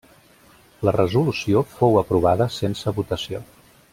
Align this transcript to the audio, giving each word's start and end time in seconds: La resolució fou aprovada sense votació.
La 0.89 0.93
resolució 0.95 1.61
fou 1.75 2.01
aprovada 2.03 2.49
sense 2.57 2.97
votació. 3.01 3.45